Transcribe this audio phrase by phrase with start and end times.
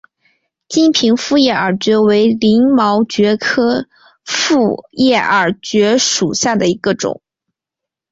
[0.67, 3.85] 金平复叶耳蕨为鳞毛蕨科
[4.25, 7.21] 复叶耳蕨属下的一个种。